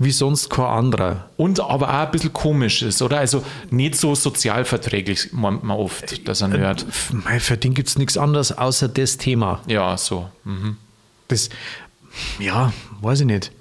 [0.05, 1.29] wie sonst kein anderer.
[1.37, 3.19] Und aber auch ein bisschen komisch ist, oder?
[3.19, 6.85] Also nicht so sozialverträglich, meint man oft, dass ein Nerd.
[7.13, 9.61] Mei, Für den gibt es nichts anderes außer das Thema.
[9.67, 10.29] Ja, so.
[10.45, 10.77] Mhm.
[11.29, 11.49] Das,
[12.39, 13.53] ja, weiß ich nicht.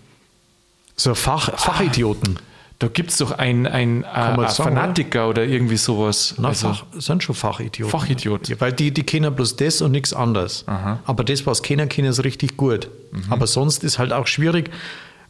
[0.96, 2.40] So Fach, Fachidioten.
[2.80, 6.34] Da gibt es doch einen ein, äh, ein sagen, Fanatiker oder irgendwie sowas.
[6.40, 7.92] Na, Also, Fach, sind schon Fachidioten.
[7.92, 8.50] Fachidiot.
[8.50, 10.66] Ja, weil die, die kennen bloß das und nichts anderes.
[11.06, 12.88] Aber das, was kennen, kennen sie richtig gut.
[13.30, 14.72] Aber sonst ist halt auch schwierig,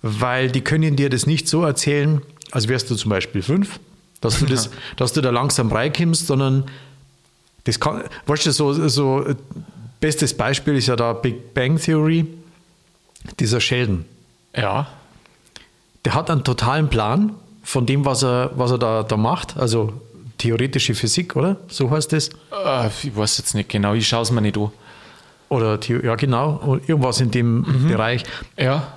[0.02, 3.80] weil die können dir das nicht so erzählen, als wärst du zum Beispiel fünf,
[4.20, 6.66] dass du, das, dass du da langsam reinkommst, sondern
[7.64, 9.26] das kann, weißt du, so, so
[10.02, 12.26] Bestes Beispiel ist ja da Big Bang Theory,
[13.40, 14.04] dieser Sheldon.
[14.56, 14.88] Ja.
[16.04, 19.58] Der hat einen totalen Plan von dem, was er, was er da, da macht.
[19.58, 19.94] Also
[20.40, 21.58] theoretische Physik, oder?
[21.68, 22.30] So heißt es.
[22.30, 24.72] Äh, ich weiß jetzt nicht genau, ich schaue es mir nicht an.
[25.50, 28.24] Oder, ja, genau, irgendwas in dem Bereich.
[28.58, 28.94] Ja.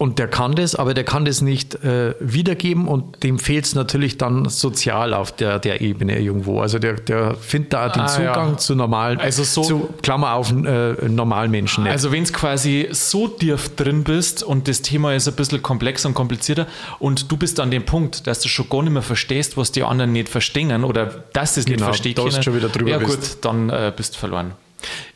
[0.00, 3.74] Und der kann das, aber der kann das nicht äh, wiedergeben und dem fehlt es
[3.74, 6.60] natürlich dann sozial auf der, der Ebene irgendwo.
[6.60, 8.56] Also der, der findet da den Ah, Zugang ja.
[8.58, 11.90] zu normalen, Also so- zu Klammer auf äh, Normalmenschen nicht.
[11.90, 16.04] Also wenn es quasi so tief drin bist und das Thema ist ein bisschen komplex
[16.04, 16.68] und komplizierter
[17.00, 19.82] und du bist an dem Punkt, dass du schon gar nicht mehr verstehst, was die
[19.82, 22.90] anderen nicht verstehen oder dass sie es nicht Genau, verstehen da du schon wieder drüber
[22.90, 23.10] Ja bist.
[23.34, 24.52] gut, dann äh, bist du verloren.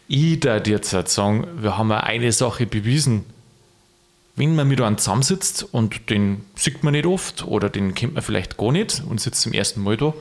[0.09, 3.27] Ich dir jetzt sagen, wir haben ja eine Sache bewiesen.
[4.35, 8.23] Wenn man mit einem zusammensitzt und den sieht man nicht oft oder den kennt man
[8.23, 10.15] vielleicht gar nicht und sitzt zum ersten Mal da,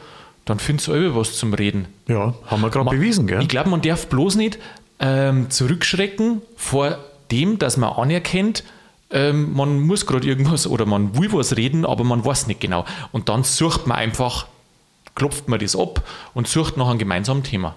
[0.46, 1.88] dann findest du auch was zum Reden.
[2.08, 3.42] ja, haben wir gerade bewiesen, gell?
[3.42, 4.60] Ich glaube, man darf bloß nicht
[5.00, 6.98] ähm, zurückschrecken vor
[7.32, 8.64] dem, dass man anerkennt,
[9.12, 12.86] ähm, man muss gerade irgendwas oder man will was reden, aber man weiß nicht genau.
[13.12, 14.48] Und dann sucht man einfach,
[15.16, 17.76] klopft man das ab und sucht nach einem gemeinsamen Thema.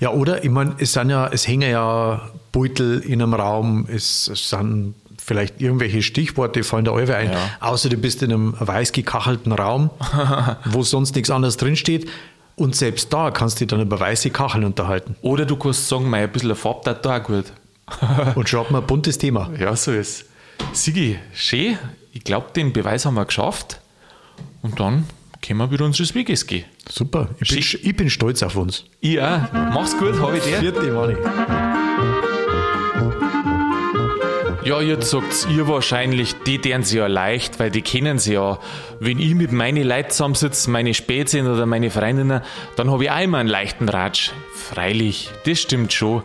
[0.00, 0.44] Ja, oder?
[0.44, 4.94] Ich meine, es sind ja, es hängen ja Beutel in einem Raum, es, es sind
[5.18, 7.32] vielleicht irgendwelche Stichworte, fallen da alle ein.
[7.32, 7.50] Ja.
[7.60, 9.90] Außer du bist in einem weiß gekachelten Raum,
[10.64, 12.08] wo sonst nichts anderes drinsteht.
[12.56, 15.16] Und selbst da kannst du dich dann über weiße Kacheln unterhalten.
[15.20, 17.44] Oder du kannst sagen, mei, ein bisschen eine Farbe da auch gut.
[18.34, 19.50] Und schon hat man ein buntes Thema.
[19.58, 20.24] Ja, so ist
[20.72, 21.78] Sigi, schön.
[22.12, 23.80] Ich glaube, den Beweis haben wir geschafft.
[24.62, 25.04] Und dann
[25.42, 26.64] können wir wieder unseres Weges gehen.
[26.88, 27.28] Super.
[27.40, 28.84] Ich bin, ich bin stolz auf uns.
[29.00, 29.40] Ich auch.
[29.52, 30.58] Mach's gut, habe ich dir.
[30.58, 31.16] Vierte Mani.
[34.66, 38.58] Ja, jetzt sagt ihr wahrscheinlich, die deren sie ja leicht, weil die kennen sie ja.
[38.98, 42.40] Wenn ich mit meinen Leuten zusammensitze, meine Spätzchen oder meine Freundinnen,
[42.74, 44.32] dann habe ich auch immer einen leichten Ratsch.
[44.52, 46.24] Freilich, das stimmt schon.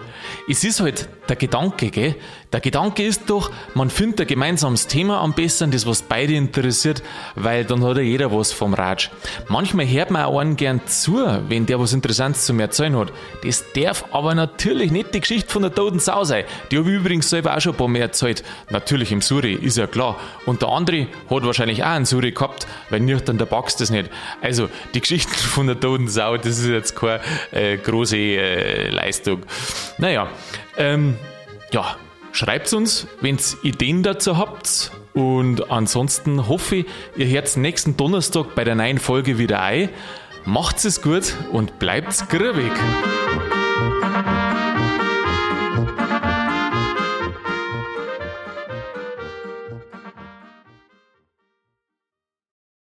[0.49, 2.15] Es ist halt der Gedanke, gell?
[2.51, 7.01] Der Gedanke ist doch, man findet ein gemeinsames Thema am besten, das was beide interessiert,
[7.35, 9.09] weil dann hat ja jeder was vom Ratsch.
[9.47, 13.13] Manchmal hört man auch einen gern zu, wenn der was Interessantes zu mir erzählen hat.
[13.45, 16.43] Das darf aber natürlich nicht die Geschichte von der toten Sau sein.
[16.69, 18.43] Die habe ich übrigens selber auch schon ein paar Mal erzählt.
[18.69, 20.17] Natürlich im Suri, ist ja klar.
[20.45, 24.09] Und der andere hat wahrscheinlich auch einen Suri gehabt, weil nüchtern der Box das nicht.
[24.41, 29.43] Also, die Geschichten von der toten Sau, das ist jetzt keine äh, große äh, Leistung.
[29.97, 30.27] Naja,
[30.77, 31.15] ähm,
[31.71, 31.95] ja,
[32.31, 34.91] schreibt uns, wenn ihr Ideen dazu habt.
[35.13, 36.85] Und ansonsten hoffe ich,
[37.17, 39.89] ihr hört nächsten Donnerstag bei der neuen Folge wieder ein.
[40.45, 42.71] Macht's es gut und bleibt's grübig.